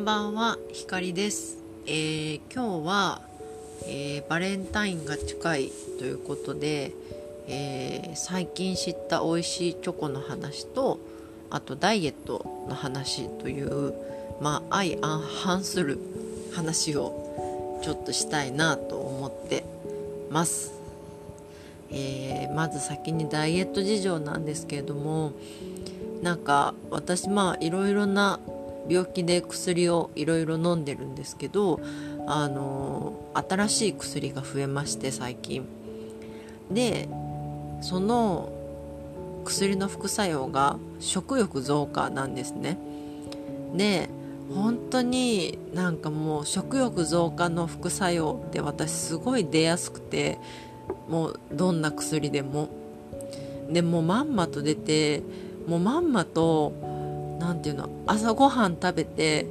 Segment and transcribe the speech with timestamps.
[0.00, 1.58] んばんは、ひかりです。
[1.86, 3.20] えー、今日は、
[3.84, 6.92] えー、バレンタインが近いということで、
[7.46, 10.98] えー、最近知った美味しいチョコの話と、
[11.50, 13.92] あとダイエットの話という、
[14.40, 15.06] まあ、相
[15.42, 15.98] 反する
[16.54, 19.66] 話をちょっとしたいなと思って
[20.30, 20.72] ます。
[21.90, 25.32] えー、まず先にダイエット事情なんですけれども
[26.22, 28.38] なんか私まあいろいろな
[28.90, 31.80] 病気で薬をいろいろ飲んでるんですけど
[32.26, 35.64] あの新しい薬が増えまして最近。
[36.70, 37.08] で
[37.80, 38.52] その
[39.44, 42.78] 薬の副作用が食欲増加なんですね。
[43.74, 44.10] で
[44.54, 50.38] 本当になんかもう食欲増加の副作用って私すごい出やすくて
[51.08, 52.68] もうどんな薬でも。
[53.70, 55.22] でもまんまと出て
[55.68, 56.72] もうまんまと
[57.40, 59.46] 何ていうの朝ごはん食べて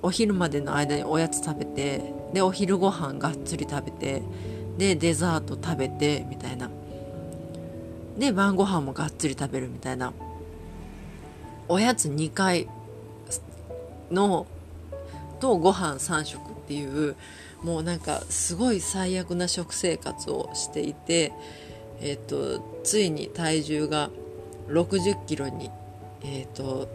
[0.00, 4.22] お昼までの間におやつ食べてでお昼ご飯がっつり食べて
[4.78, 6.70] でデザート食べてみたいな。
[8.16, 10.12] で晩ご飯もがっつり食べるみたいな。
[11.68, 12.68] おやつ2回
[14.10, 14.46] の
[15.40, 17.16] とご飯3食っていう
[17.62, 21.32] もうなんかすごい最悪な食生活をしていて、
[22.00, 24.10] えーと、とついに体重が
[24.68, 25.70] 60キロに
[26.22, 26.88] えーと、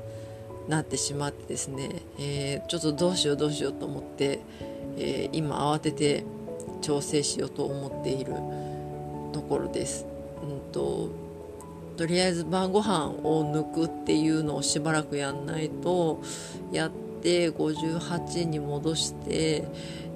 [0.67, 4.39] なってしまってですね、えー、ちょっとどうしようどうしようと思って、
[4.97, 6.23] えー、今慌てて
[6.81, 8.33] 調整しようと思っている
[9.33, 10.05] ところです。
[10.41, 11.09] うんと
[11.97, 16.21] とりあえず晩ご飯を抜くっていうのをしばらくやんないと
[16.71, 19.67] やって58に戻して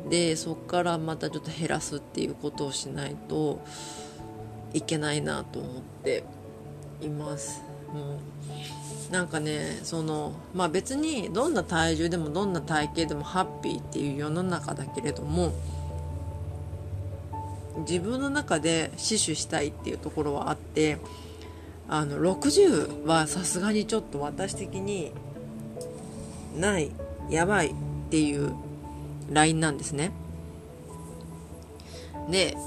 [0.10, 3.62] でそこからまたちょっと減らすっていうことをしないと
[4.74, 6.24] いけないなと思って
[7.02, 7.67] います。
[7.94, 8.38] うん。
[9.12, 15.54] なんかねそのまあ別にどんな体重でもどんな体型でもハッピーっていう世の中だけれども
[17.88, 20.98] 自分の中で死守したいっていうところはあって
[21.88, 25.14] あの60はさすがにちょっと私的に
[26.58, 26.92] ない
[27.30, 27.74] やばいっ
[28.10, 28.54] ていう
[29.32, 30.12] ラインなんですね。
[32.30, 32.58] で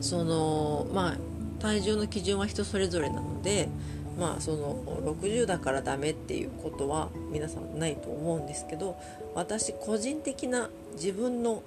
[0.00, 1.16] そのまあ
[1.64, 3.70] 体重の基準は人それぞれなので
[4.18, 8.98] まあその60だからダメっていうことは皆さんないと思うんですけど
[9.34, 11.62] 私個人的な自分の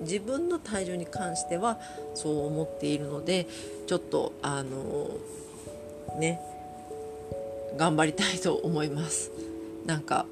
[0.00, 1.80] 自分の体重に関しては
[2.14, 3.46] そう思っているので
[3.86, 5.16] ちょっとあの
[6.18, 6.40] ね
[7.78, 9.30] 頑張りたいと思います。
[9.86, 10.26] なんか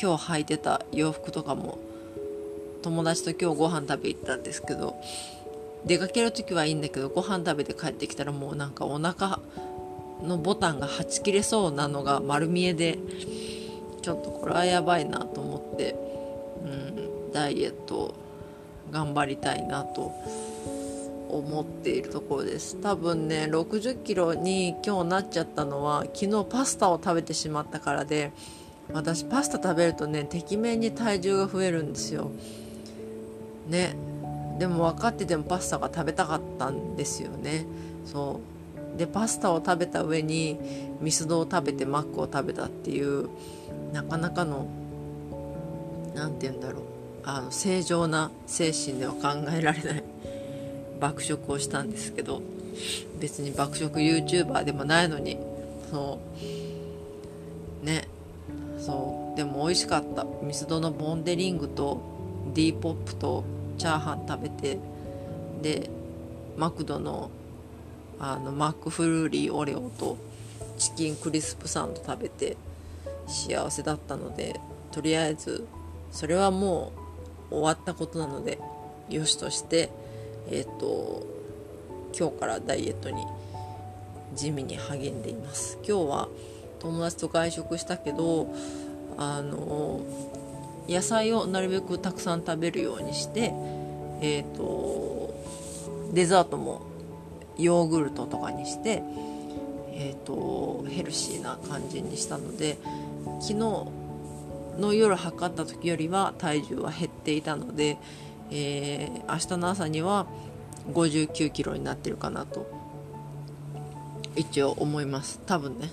[0.00, 1.78] 今日履いてた洋服とかも
[2.82, 5.00] 友達と今日ご飯食べ行ったんですけど
[5.84, 9.40] 出かける時はいいんだけどご飯食べて帰ってきたらもうなんかお腹
[10.22, 12.98] のボタンがはち切れそうなのが丸見えで
[14.02, 15.94] ちょっとこれはやばいなと思って、
[16.64, 18.14] うん、ダイエット
[18.90, 20.12] 頑張りたいなと
[21.28, 22.76] 思っているところです。
[22.80, 28.32] 多分ね60キロに今日なっちゃったのは昨日パスタを食べてしまったからで
[28.92, 32.30] 私パスタ食べるとねてきめんに体重が増えるんですよ。
[33.68, 33.94] ね。
[34.58, 37.66] でも分かっててもパスタが食べたかったんですよね。
[38.04, 38.40] そ
[38.94, 38.98] う。
[38.98, 40.58] でパスタを食べた上に
[41.00, 43.28] ミスドを食べてマックを食べたっていう
[43.92, 44.66] なかなかの
[46.14, 46.82] 何て言うんだろう。
[47.24, 50.04] あの正常な精神では考えられない
[50.98, 52.40] 爆食をしたんですけど
[53.20, 55.38] 別に爆食 YouTuber でもないのに
[55.90, 56.18] そ
[57.82, 57.86] う。
[57.86, 58.08] ね。
[58.78, 59.36] そう。
[59.36, 60.26] でも美味しかった。
[60.42, 62.00] ミスドのボンデリングと
[62.54, 63.44] D ポップと
[63.78, 64.78] チャーハン食べて
[65.62, 65.90] で
[66.56, 67.30] マクドの
[68.20, 70.18] あのマックフルーリーオレオと
[70.76, 72.56] チキンクリスプサンド食べて
[73.28, 74.58] 幸せだったので
[74.90, 75.66] とりあえず
[76.10, 76.92] それはも
[77.50, 78.58] う終わったことなので
[79.08, 79.90] よしとして
[80.50, 81.24] えっ、ー、と
[82.18, 83.24] 今日からダイエットに
[84.34, 85.78] 地味に励んでいます。
[85.86, 86.28] 今日は
[86.80, 88.52] 友達と外食したけど
[89.16, 90.00] あの
[90.88, 93.52] 野菜をなるべくたくさん食べるようにして
[94.20, 95.34] え、ー、と
[96.12, 96.82] デザートも
[97.58, 99.02] ヨーグルトとかにして、
[99.92, 102.78] えーと、ヘルシーな感じにしたので
[103.40, 103.54] 昨日
[104.78, 107.98] の夜測った時よりは体重は減っていたので、
[108.50, 110.26] えー、明日の朝には
[110.92, 112.70] 59キロになってるかなと
[114.36, 115.40] 一応思います。
[115.46, 115.90] 多分ね。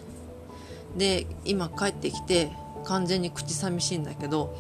[0.95, 2.51] で今帰ってきて
[2.85, 4.55] 完全に口寂しいんだけど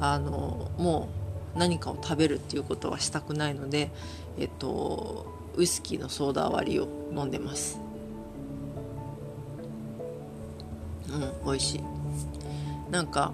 [0.00, 1.08] あのも
[1.54, 3.90] う何かを食べるっていうことはしたくないので
[4.38, 5.26] えっと
[5.56, 7.80] ウイスキーのソーダ割りを飲んでます。
[11.08, 11.80] うん美味しい。
[12.90, 13.32] なんか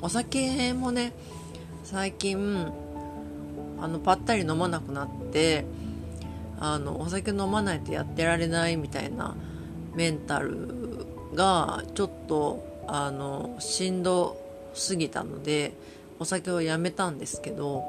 [0.00, 1.12] お酒もね
[1.82, 2.72] 最近
[3.80, 5.64] あのぱったり飲まなくなって
[6.58, 9.34] あのお酒飲まないとやってられないみたいな
[9.94, 14.40] メンタルがちょっとあのしんど
[14.74, 15.72] すぎたので
[16.18, 17.84] お酒をやめたんですけど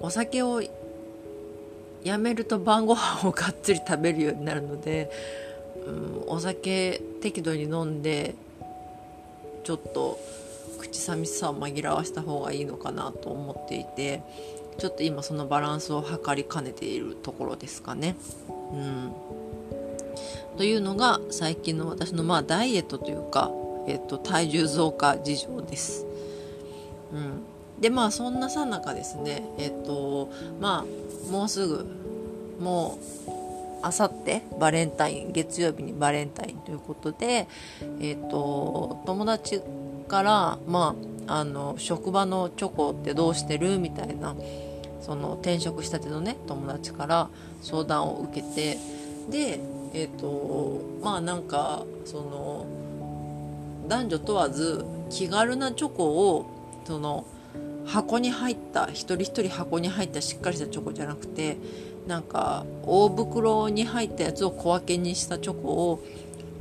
[0.00, 0.62] お酒を
[2.04, 5.10] やめると晩ご飯をがっつり食べるようになるので、
[5.86, 8.34] うん、お酒適度に飲んで
[9.64, 10.18] ちょっと
[10.78, 14.22] 口寂しさを紛らわした方がいいのかなと思っていて
[14.78, 18.14] ちょっと今そのバランスを測りかねているところですかね。
[18.72, 19.12] うん、
[20.56, 23.50] というのが最近の私のまあダイエットというか、
[23.88, 26.05] えっと、体重増加事情です。
[27.12, 30.30] うん、でまあそんなさなかですねえっと
[30.60, 31.86] まあもうすぐ
[32.60, 32.98] も
[33.28, 33.30] う
[33.82, 37.46] あさってバレンタイン月曜日にバレンタインということで
[38.00, 39.60] えっと友達
[40.08, 40.96] からま
[41.28, 43.78] ああの職場のチョコってどうしてる？
[43.78, 44.36] みたいな
[45.02, 47.28] その転職したてのね友達から
[47.62, 48.78] 相談を受けて
[49.30, 49.60] で
[49.92, 52.66] えっ、とまあなんかその
[53.88, 56.55] 男女問わず気軽なチョコを
[56.86, 57.26] その
[57.84, 61.56] 箱に入った一人一人箱に入ったしっかりしたチョコじゃなくて
[62.06, 66.02] なんか大袋に入ったやつを小分けにしたチョコを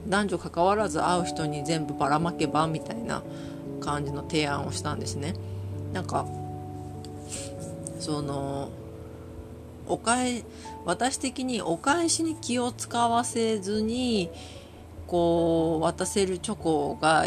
[0.07, 3.23] 男女関わらず会う人に全部ばらまけばみたいな
[3.79, 5.33] 感じの提案をしたんですね。
[5.93, 6.25] なんか
[7.99, 8.69] その
[9.87, 10.43] お返
[10.85, 14.29] 私的にお返しに気を使わせずに
[15.07, 17.25] こう渡せるチョコが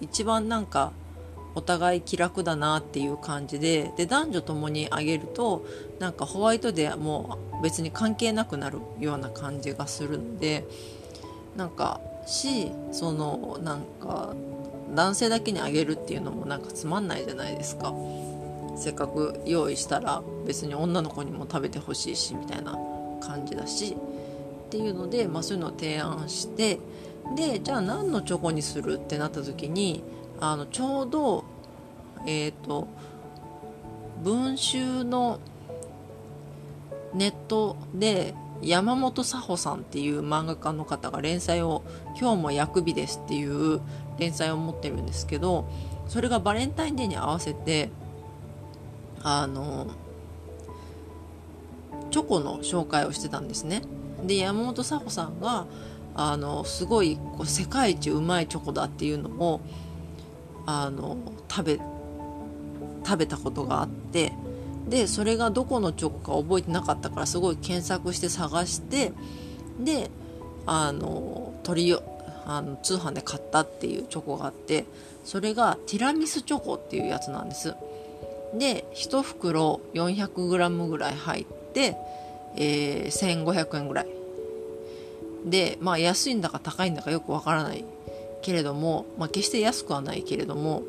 [0.00, 0.92] 一番なんか
[1.54, 5.64] お互い気楽だなっていう感じでで男女ともにあげると
[5.98, 10.64] なんかホワイトデーも別に関係なくなるような感じがするので
[11.56, 14.34] なんかしそのなんか
[14.94, 17.92] 男性だけにあげるっていうのもなんかつまんないじゃないですか。
[18.76, 22.76] せっかく用意したら別に女の子にも食べてほしいしみたいな
[23.20, 23.96] 感じだし
[24.66, 26.78] っていうので、まあ、そういうのを提案して
[27.36, 30.02] でじゃあ何のチョコにするってなった時に
[30.40, 31.43] あのちょうど
[32.26, 32.88] えっ、ー、と
[34.22, 35.38] 文集の
[37.14, 41.82] ネットで山本佐穂さんっていう漫画家の方が連載を
[42.18, 43.80] 「今日も薬日です」っていう
[44.18, 45.66] 連載を持ってるんですけど
[46.08, 47.90] それがバレンタインデーに合わせて
[49.22, 49.86] あの
[52.10, 53.82] チョコの紹介をしてたんですね。
[54.24, 55.66] で山本佐穂さんが
[56.14, 59.60] あのすごいこう世界一うまいチョコだっていうのを
[60.64, 61.16] あの
[61.50, 61.80] 食べ
[63.04, 64.32] 食べたことがあって
[64.88, 69.12] でそれがどこのチョコか覚えてなかったからすごい検索して探して
[69.80, 70.10] で
[70.66, 71.96] あの取り
[72.46, 74.84] あの通販で買ったっていうチョコがあって
[75.24, 77.74] それがティラミスチョコっていうやつなんです。
[78.54, 81.96] で1袋 400g ぐらい入って、
[82.56, 84.06] えー、1500円ぐらい。
[85.46, 87.84] でまあ安いんだか高いんだかよくわからない
[88.42, 90.82] けれども、まあ、決して安くはないけれども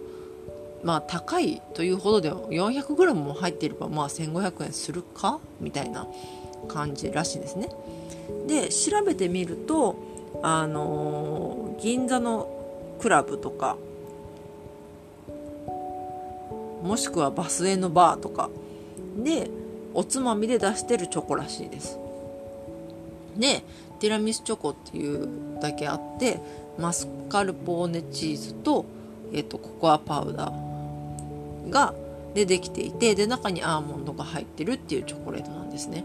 [0.86, 5.40] まあ高いというほどで 400g も入っていればまあ1500円するか？
[5.60, 6.08] みたいな
[6.68, 7.70] 感じらしいですね。
[8.48, 9.96] で調べてみると
[10.44, 12.48] あのー、銀座の
[13.02, 13.78] クラブとか
[16.84, 18.52] もしくはバスへのバーとか
[19.18, 19.50] で
[19.96, 21.98] おつまみで出してるチョコらしいです。
[23.36, 23.64] で
[24.00, 25.28] ティラミスチョコっていう
[25.60, 26.40] だけあって
[26.78, 28.86] マスカルポーネチーズと,、
[29.34, 30.65] えーと、ココアパウダー。
[31.70, 31.94] が
[32.34, 36.04] でできていてで中にアーモンドが入ってるっていうチョコレートなんですね。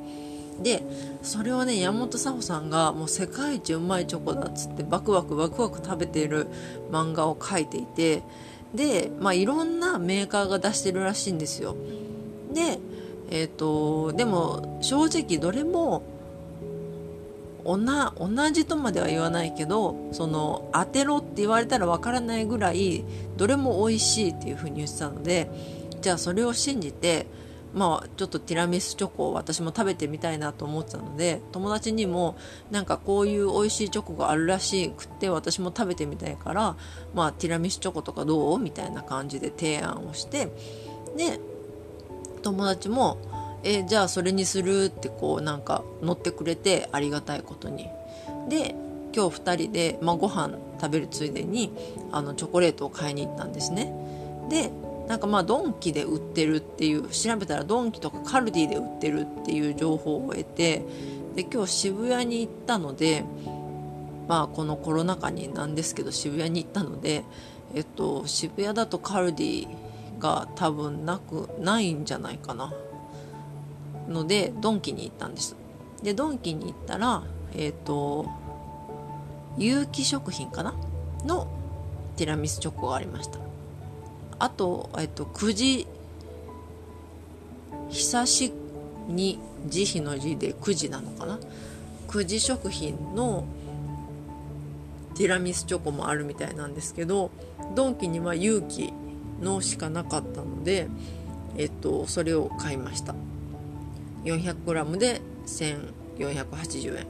[0.63, 0.83] で
[1.23, 6.49] それをね山本佐穂さんがもう世界一うまいチョコだっつってバクバクバクバク食べている
[6.91, 8.23] 漫画を描いていて
[8.75, 11.77] で、まあ、いろんなメーカーが出してるらしいんですよ。
[12.53, 12.79] で
[13.31, 16.03] えっ、ー、とでも正直どれも
[17.79, 23.05] 同じとまでは言わないけどその当てろって言われたらわからないぐらい
[23.37, 25.51] どれも美味しいっていうふうに言ってたので
[26.01, 27.27] じゃあそれを信じて
[27.73, 32.37] まあちょっとティラミスチョコを私も食べてみたいなと思ってたので友達にも
[32.71, 36.77] なんかこういう美味しいチョコがあるらしくて私も食べてみたいから
[37.15, 38.59] まあティラミスチョコとかどう？
[38.59, 40.47] みたいな感じで提案をして
[41.17, 41.39] で
[42.43, 43.19] 友達も
[43.63, 47.89] えじゃあそれにするってこうなんか乗ってくれてありがたいことに。
[48.49, 48.75] で
[49.15, 51.73] 今日2人で、まあ、ご飯食べるついでに
[52.13, 53.93] あのチョコレートを買いに行ったんですね。
[54.49, 54.71] で
[55.09, 60.85] なんかまあドンキで売ってるっていう調べたらドンキとかカルディで売ってるっていう情報を得て
[61.35, 63.25] で今日渋谷に行ったので
[64.29, 67.25] まあこのコロナ禍になんですけど渋谷に行ったので
[67.75, 69.69] えっと渋谷だとカルディ
[70.21, 72.73] が多分なくないんじゃないかな。
[74.11, 75.57] のでドンキに行ったんです。
[76.03, 77.23] でドンキに行ったら
[77.55, 78.27] えっと
[79.57, 80.75] 有機食品かな？
[81.25, 81.49] の
[82.17, 83.39] ティラミスチョコがありました。
[84.39, 85.87] あと、えっと、9時
[87.91, 88.53] 久し
[89.09, 91.39] に慈悲の字で9時なのかな
[92.09, 93.45] ？9時食品の
[95.15, 97.31] ティラミスチョコもあるみたいなんですけど
[97.75, 98.93] ドンキには勇気
[99.43, 100.89] のしかなかったので
[101.59, 103.15] えっとそれを買いました。
[104.25, 107.07] 400g で1480円。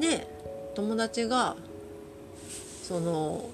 [0.00, 0.26] で
[0.74, 1.56] 友達が
[2.82, 3.48] その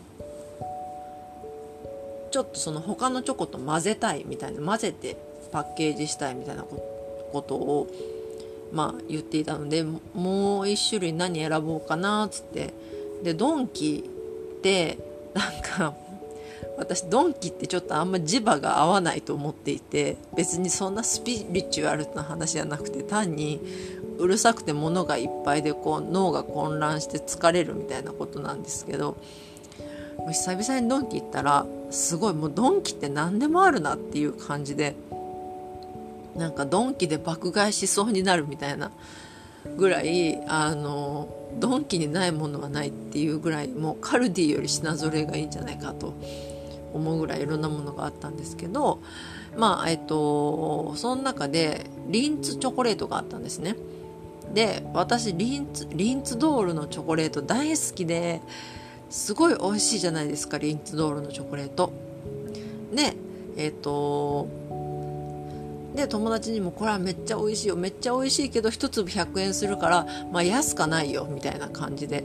[2.32, 5.16] ちょっとその他のチョコと混ぜたいみたいな混ぜて
[5.52, 7.88] パッケージしたいみたいなことを
[8.73, 12.75] まあ言っていたのでもう一種類何選ぼうかなっつって。
[13.23, 14.04] でドンキ
[14.59, 14.99] って
[15.32, 15.94] なんか
[16.76, 23.61] 私ドンキってちょっとあんま磁場が合わないと思っていて別にそんなスピリチュアルな話じゃなくて単に
[24.19, 29.17] うるさくて物がいっぱいでこう脳が混乱して疲れるみたいなことなんですけど
[30.29, 34.95] 久々にドンキ行ったらすごいもうドンキって何でもあるなっていう感じで
[36.37, 38.91] なんかドンキで爆買いしそうになるみたいな
[39.76, 46.14] ぐらいあのドンキにないものはないっていうぐらいもうカルディより品揃えがいいんじゃないかと
[46.92, 49.00] 思うぐらいいろんなものがあったんですけど
[49.56, 53.76] まあえっとその中でリンツチョコレートがあったんですね。
[54.54, 58.42] で私リンツリンツドールのチョコレート大好きで
[59.08, 61.92] すごい美味しいじゃないですかリンツドールのチョコレート。
[62.94, 63.14] で
[63.56, 64.49] えっと
[65.94, 72.25] で友達にもこれはめっちゃ美味しいよめっちゃ美味しいけど1粒100円するからまあ安かないよみたいな感じで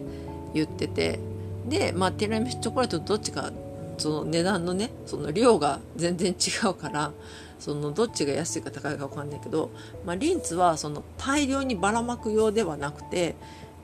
[0.53, 1.19] 言ってて。
[1.67, 3.51] でまあティラミスチョコレートどっちか
[3.97, 7.11] その値段のねその量が全然違うから
[7.59, 9.71] そのどっちが安いか高いか分かんないけど、
[10.05, 13.35] まあ、リンツはその大量にばらまく用ではなくて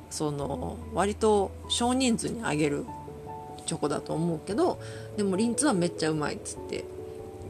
[0.09, 2.85] その割と少人数にあげる
[3.65, 4.79] チョコだと思うけど
[5.17, 6.85] でもリンツはめっちゃうまいっつって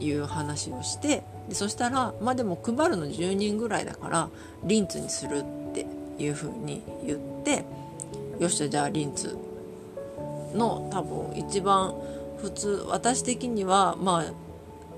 [0.00, 4.30] いう話をしてでそしたらまあでも配るの10人ぐらいだから
[4.64, 5.86] リンツにするって
[6.18, 7.64] いうふうに言って
[8.38, 9.36] よっしゃじゃあリンツ
[10.54, 11.94] の多分一番
[12.44, 14.22] 普通私的にはま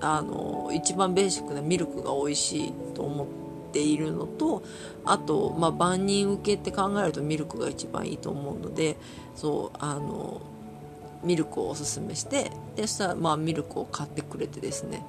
[0.00, 3.26] ああの一番ベーシックなミルクが美味しいと思っ
[3.72, 4.62] ているのと
[5.04, 8.96] あと、まあ、万人受けって考えるとミルクが一番いいと思うので
[9.36, 10.42] そうあの
[11.22, 15.02] ミルクをおすすめしてでそしたら、まあ、ミルクを買ってくれてですね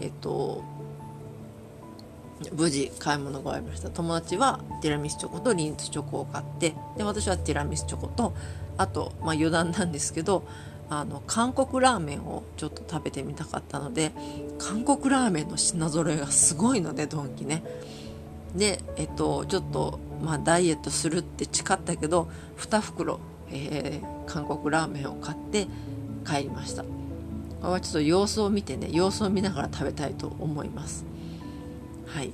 [0.00, 0.62] えっと
[2.54, 3.90] 無事買い物が終わりました。
[3.90, 8.32] 友達はティラミスチョコとリンツチョコを買ってで私はティラミスチョコと
[8.78, 10.44] あと、まあ、余談なんですけど
[10.90, 14.10] あの韓国ラーメンをちょっと食べてみたかったので
[14.58, 17.62] 韓国ラーメンの品揃えがすごいのでドンキね。
[18.56, 22.28] でえっとちょっとまあダイエットするって誓ったけど
[22.58, 23.20] 2袋、
[23.52, 25.68] えー、韓国ラーメンを買って
[26.26, 26.82] 帰りました。
[26.82, 26.88] こ
[27.64, 31.04] れはちょっと様子を見てね様子を見ながら食べたいと思います。
[32.06, 32.32] はい。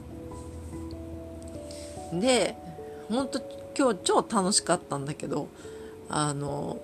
[2.12, 2.56] で
[3.10, 3.40] 本当
[3.76, 5.48] 今日超楽しかったんだけど
[6.08, 6.78] あの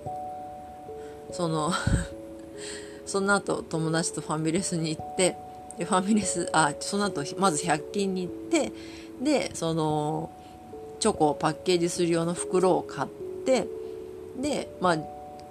[1.33, 1.73] その
[3.05, 5.35] その後友達とファミレスに行って
[5.77, 8.71] でファミレスあその後まず100均に行って
[9.21, 10.29] でその
[10.99, 13.09] チョコをパッケージする用の袋を買っ
[13.45, 13.67] て
[14.39, 14.97] でまあ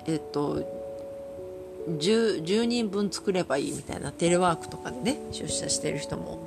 [0.07, 0.63] えっと
[1.89, 6.39] 10, 10人分作ればいいみたいなテレワークとかでね出社してる人も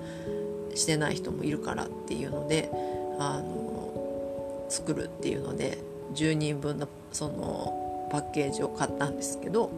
[0.75, 2.70] してない人もいるからっていうので
[3.20, 5.77] あの作るっていうので
[6.13, 7.85] 10人分のその
[8.15, 9.69] パッケージを買ったんですけど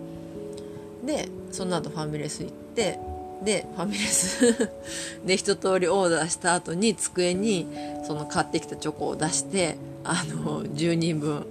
[1.03, 2.99] でその後ファミレス行って
[3.43, 4.69] でファミレス
[5.25, 7.65] で一通りオーダーした後に机に
[8.05, 11.45] その買ってきたチョコを出してあの10人分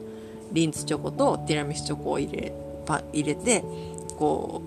[0.52, 2.52] リンツチョコとティラミスチョコを入れ
[2.86, 3.64] パ入れて
[4.16, 4.62] こ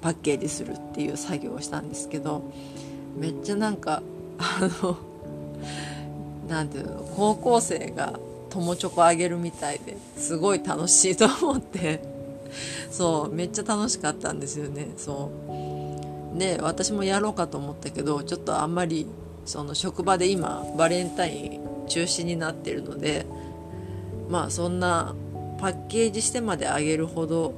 [0.00, 2.42] うパッケージするっていう作業をしたんですけど
[3.16, 4.02] めっちゃなんか
[4.38, 4.96] あの
[6.48, 8.18] なんていうの高校生が
[8.56, 12.00] 友チョコあげるみたいですごい楽しいと思って。
[12.90, 14.88] そうめっちゃ楽しかったんですよね。
[14.96, 15.30] そ
[16.34, 16.38] う。
[16.38, 19.06] で私もやろうかと思ったけどちょっとあんまり
[19.44, 23.26] その職場で今バレンタイン中止になってるので
[24.28, 25.14] まあそんな
[25.58, 27.54] パッケージしてまであげるほど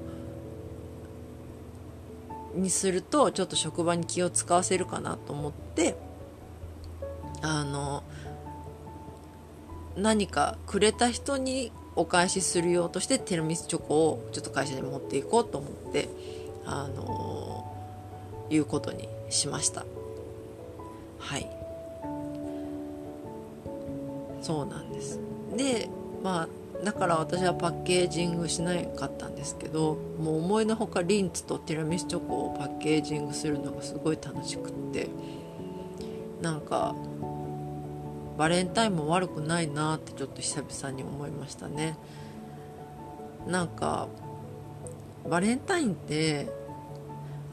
[2.54, 5.96] にするとちょっと職場に気を使わせるかなと思って
[7.42, 8.04] あの
[9.98, 16.08] 何かくれた人にお返しするようとしてティラミスチョコをちょっと会社に持っていこうと思って
[16.64, 19.84] あのー、いうことにしました。
[21.18, 21.50] はい。
[24.40, 25.18] そうなんです。
[25.56, 25.88] で
[26.22, 35.08] まあだから私はパッケージングしなかったんですけどもう思いのほかリンツとティラミスチョコをパッケージングするのがすごい楽しくって
[36.40, 36.94] なんか
[38.38, 41.98] バレンタインも悪くないなってちょっと久々に思いましたね。
[43.48, 44.06] なんか
[45.28, 46.48] バレンタインって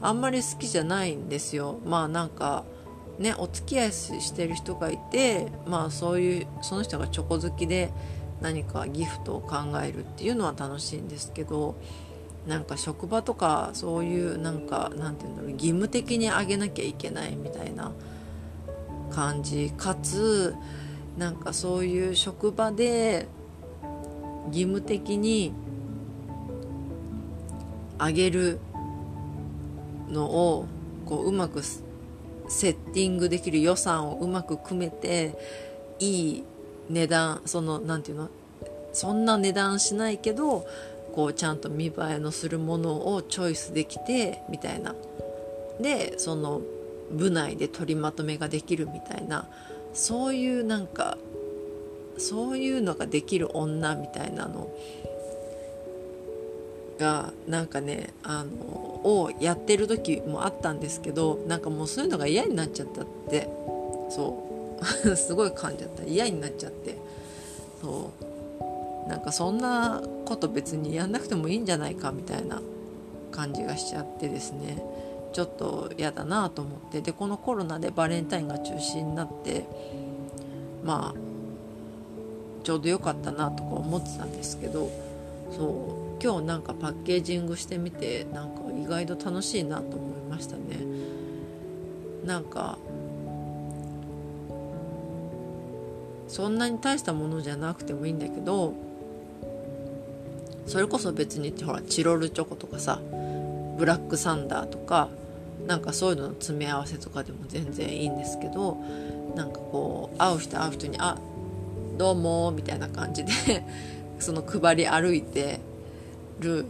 [0.00, 1.80] あんまり好きじゃないんですよ。
[1.84, 2.64] まあなんか
[3.18, 7.92] ねお付き合いしてる人がいてまあそういうその人がチョコ好きで
[8.40, 11.74] 何かギフトを考えるっていうのは楽しいんですけど
[12.46, 17.90] なんか職場とかそういうなんかなんていうんだろう義務的にあげなきゃいけないみたいな
[19.10, 19.72] 感じ。
[19.76, 20.54] かつ
[21.18, 23.26] なんかそういう職場で
[24.48, 25.52] 義務的に
[27.98, 28.58] あげる
[30.08, 30.66] のを
[31.06, 31.80] こううまくセ
[32.70, 35.36] ッティングできる予算をうまく組めて
[35.98, 36.44] いい
[36.90, 38.30] 値段その何て言うの？
[38.92, 40.66] そんな値段しないけど
[41.14, 44.94] こうちゃんと見栄えのするものをチョイスできてみたいな。
[45.80, 46.60] でその
[47.10, 49.48] 部内で取りまとめができるみたいな
[49.94, 51.18] そういうなんか
[52.18, 54.72] そういうのができる女みたいなの
[56.98, 58.66] がなんかねあの
[59.04, 63.48] をやってる時もあったんですけどなんかもうそういうのが嫌になっちゃったって
[64.10, 64.46] そう。
[65.16, 66.04] すごい噛んじゃった。
[66.04, 66.96] 嫌になっちゃって。
[67.80, 68.10] そ
[69.06, 69.08] う。
[69.08, 72.60] なんかそんなこと別にやんなくてもいいんじゃないかみたいな
[73.30, 74.82] 感じがしちゃってですね。
[75.32, 79.64] ちょっと嫌だなと思ってでこのコロナでバレンタインが中止になって
[80.84, 84.90] まあちょうど良かったなとか思ってたんですけど
[85.52, 90.62] そう今日なんかパッケージングしてみてなんか意外と楽しいなと思いましたね。
[92.24, 92.76] なんか
[96.28, 98.74] そんなに大したものじゃなくてもいいんだけど
[100.66, 103.00] それこそ別にほらチロルチョコとかさ
[103.76, 105.08] ブラックサンダーとか
[105.66, 108.76] なんかそういうのの詰め合わせとかでも全然いいんですけど
[109.34, 111.18] なんかこう会う人会う人に「あ
[111.98, 113.32] どうも」みたいな感じで
[114.18, 115.60] その配り歩いて
[116.40, 116.66] る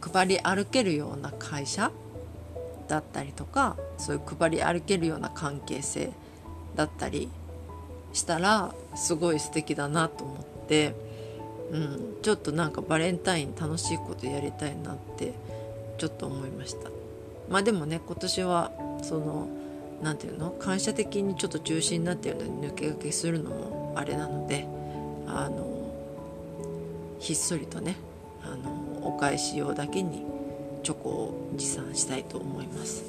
[0.00, 1.90] 配り歩けるような会社
[2.88, 6.10] だったりとかそういう配り歩けるような関係性
[6.74, 7.28] だったり
[8.12, 10.94] したらすごい素敵だなと思って、
[11.72, 15.32] うん、ちょっとなんかバレンタイン楽しいことやりたいなって
[15.98, 16.90] ちょっと思いました。
[17.48, 19.48] まあでもね今年はその
[20.02, 24.66] 何て言うの感謝的にちょっと中止になってるのに抜け駆けするのもあれなので
[25.26, 25.66] あの
[27.18, 27.96] ひっそりとね
[28.42, 30.24] あのお返し用だけに
[30.82, 33.04] チョコを持参したいと思います。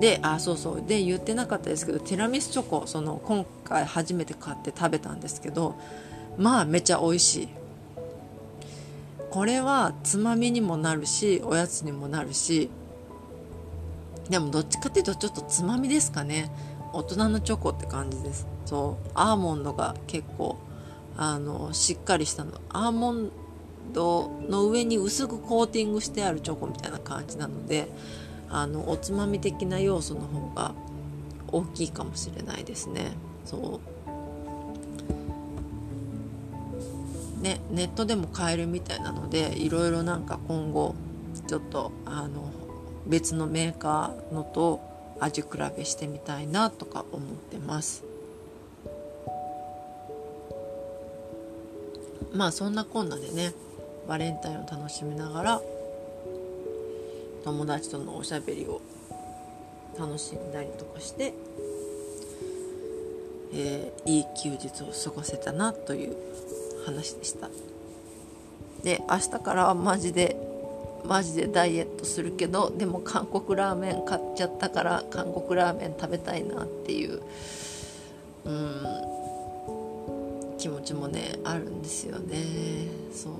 [0.00, 0.82] であそうそう。
[0.86, 5.74] で言ってなかったですけどティラミスチョコその今回初めて買って食べたんですけど
[6.38, 7.48] まあめちゃ美味しい。
[9.30, 12.70] これはつまみにもなるしおやつにもなるし。
[14.30, 16.50] でもどっちかっていうとちょっとつまみですかね。
[16.92, 18.46] 大人のチョコって感じです。
[18.64, 19.10] そう。
[19.14, 20.56] アーモンドが結構
[21.16, 22.52] あのしっかりしたの。
[22.70, 23.30] アーモン
[23.92, 27.88] ドの上に薄くコーティングしてあるチョコみたいな感じなので
[28.48, 30.74] あのおつまみ的な要素の方が
[31.48, 33.12] 大きいかもしれないですね。
[33.44, 33.95] そう。
[37.46, 40.94] ねネットでも買えるみたいなのでいろいろなんか今後
[41.46, 42.50] ちょっとあの
[43.06, 44.80] 別のメーカーのと
[45.20, 48.04] 味比べしてみたいなとか思ってます。
[52.34, 53.52] まあそんなこんなでね
[54.08, 55.60] バレンタインを楽しみながら
[57.44, 58.82] 友達とのおしゃべりを
[59.98, 61.32] 楽しんだりとかして、
[63.54, 66.16] えー、いい休日を過ごせたなという
[66.86, 67.48] 話でした。
[68.82, 70.36] で明日からはマジで
[71.04, 77.20] マジでダイエットするけどでも韓国ラーメン買っちゃったから韓国ラーメン食べたいなっていう
[78.44, 79.16] うん
[80.58, 82.36] 気持ちもねあるんですよね。
[83.12, 83.32] そう。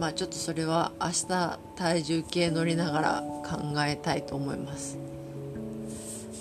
[0.00, 4.96] まあちょっとそれは明日体重計乗りながら考えたいと思います。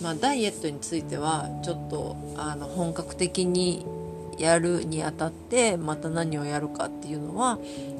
[0.02, 3.86] まあダイエットについてはちょっとあの本格的に
[4.38, 7.60] やるにあたってまた何をやるかっていうのは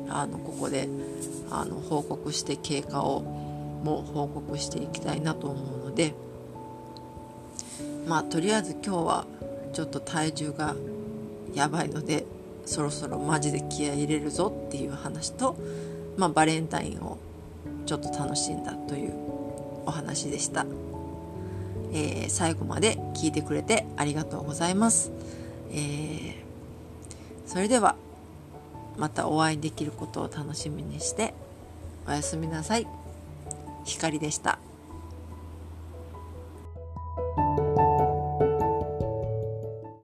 [0.10, 0.88] あのここで
[1.50, 6.14] あの報告して経過をも報告していきたいなと思うので
[8.08, 9.26] まあとりあえず今日は
[9.74, 10.76] ちょっと体重が
[11.54, 12.26] やばいので
[12.66, 15.58] そろそろマジで気合い入れるぞっていう話と、
[16.18, 17.18] まあ、バレンタインを
[17.86, 19.14] ちょっと楽しんだという
[19.86, 20.66] お話でした、
[21.92, 25.12] えー、最後まで聞いてくれてありがとうございます、
[25.72, 26.34] えー、
[27.46, 27.96] それでは
[28.98, 31.34] またお会いできることを楽しみにして
[32.08, 32.88] おやすみなさい。
[33.86, 34.60] 光でした。